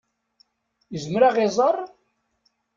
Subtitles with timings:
[0.93, 1.77] Yezmer ad ɣ-iẓer?